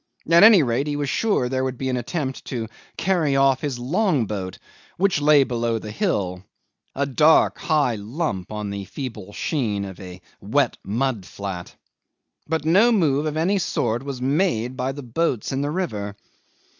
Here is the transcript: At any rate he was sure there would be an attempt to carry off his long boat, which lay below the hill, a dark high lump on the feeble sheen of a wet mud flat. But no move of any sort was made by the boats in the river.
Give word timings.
At 0.31 0.41
any 0.41 0.63
rate 0.63 0.87
he 0.87 0.95
was 0.95 1.09
sure 1.11 1.47
there 1.47 1.63
would 1.63 1.77
be 1.77 1.87
an 1.89 1.95
attempt 1.97 2.45
to 2.45 2.67
carry 2.97 3.35
off 3.35 3.61
his 3.61 3.77
long 3.77 4.25
boat, 4.25 4.57
which 4.97 5.21
lay 5.21 5.43
below 5.43 5.77
the 5.77 5.91
hill, 5.91 6.43
a 6.95 7.05
dark 7.05 7.59
high 7.59 7.93
lump 7.97 8.51
on 8.51 8.71
the 8.71 8.85
feeble 8.85 9.31
sheen 9.31 9.85
of 9.85 9.99
a 9.99 10.19
wet 10.39 10.77
mud 10.83 11.23
flat. 11.27 11.75
But 12.47 12.65
no 12.65 12.91
move 12.91 13.27
of 13.27 13.37
any 13.37 13.59
sort 13.59 14.01
was 14.01 14.23
made 14.23 14.75
by 14.75 14.91
the 14.91 15.03
boats 15.03 15.51
in 15.51 15.61
the 15.61 15.69
river. 15.69 16.15